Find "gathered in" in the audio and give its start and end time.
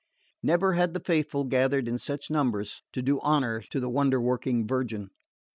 1.43-1.99